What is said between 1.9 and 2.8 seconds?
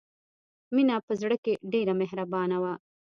مهربانه وه